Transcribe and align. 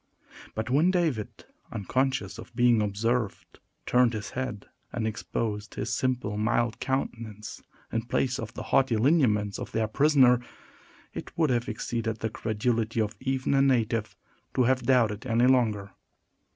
But 0.55 0.71
when 0.71 0.89
David, 0.89 1.45
unconscious 1.71 2.39
of 2.39 2.55
being 2.55 2.81
observed, 2.81 3.59
turned 3.85 4.13
his 4.13 4.31
head, 4.31 4.65
and 4.91 5.05
exposed 5.05 5.75
his 5.75 5.93
simple, 5.93 6.37
mild 6.39 6.79
countenance, 6.79 7.61
in 7.91 8.01
place 8.07 8.39
of 8.39 8.51
the 8.55 8.63
haughty 8.73 8.97
lineaments 8.97 9.59
of 9.59 9.73
their 9.73 9.87
prisoner, 9.87 10.39
it 11.13 11.37
would 11.37 11.51
have 11.51 11.69
exceeded 11.69 12.17
the 12.17 12.31
credulity 12.31 12.99
of 12.99 13.15
even 13.19 13.53
a 13.53 13.61
native 13.61 14.15
to 14.55 14.63
have 14.63 14.81
doubted 14.81 15.27
any 15.27 15.45
longer. 15.45 15.91